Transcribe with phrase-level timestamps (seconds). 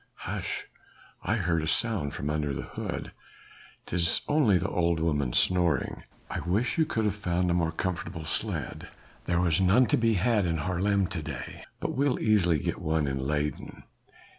[0.25, 0.65] "Hush!
[1.21, 3.11] I heard a sound from under the hood."
[3.85, 8.25] "'Tis only the old woman snoring." "I wish you could have found a more comfortable
[8.25, 8.85] sledge."
[9.25, 11.65] "There was none to be had in Haarlem to day.
[11.79, 13.83] But we'll easily get one in Leyden."